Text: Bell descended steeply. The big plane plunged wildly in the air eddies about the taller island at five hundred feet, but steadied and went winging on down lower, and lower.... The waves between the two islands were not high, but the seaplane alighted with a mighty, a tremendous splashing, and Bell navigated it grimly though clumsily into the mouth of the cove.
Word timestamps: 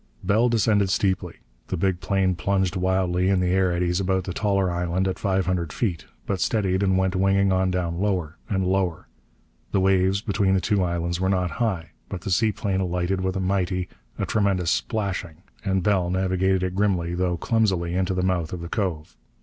Bell 0.23 0.49
descended 0.49 0.89
steeply. 0.89 1.35
The 1.67 1.77
big 1.77 1.99
plane 1.99 2.33
plunged 2.33 2.75
wildly 2.75 3.29
in 3.29 3.39
the 3.39 3.49
air 3.51 3.71
eddies 3.71 3.99
about 3.99 4.23
the 4.23 4.33
taller 4.33 4.71
island 4.71 5.07
at 5.07 5.19
five 5.19 5.45
hundred 5.45 5.71
feet, 5.71 6.05
but 6.25 6.41
steadied 6.41 6.81
and 6.81 6.97
went 6.97 7.15
winging 7.15 7.51
on 7.51 7.69
down 7.69 7.99
lower, 7.99 8.35
and 8.49 8.65
lower.... 8.65 9.07
The 9.71 9.79
waves 9.79 10.21
between 10.21 10.55
the 10.55 10.59
two 10.59 10.81
islands 10.83 11.19
were 11.21 11.29
not 11.29 11.51
high, 11.61 11.91
but 12.09 12.21
the 12.21 12.31
seaplane 12.31 12.81
alighted 12.81 13.21
with 13.21 13.35
a 13.35 13.39
mighty, 13.39 13.89
a 14.17 14.25
tremendous 14.25 14.71
splashing, 14.71 15.43
and 15.63 15.83
Bell 15.83 16.09
navigated 16.09 16.63
it 16.63 16.73
grimly 16.73 17.13
though 17.13 17.37
clumsily 17.37 17.93
into 17.93 18.15
the 18.15 18.23
mouth 18.23 18.53
of 18.53 18.61
the 18.61 18.69
cove. 18.69 19.15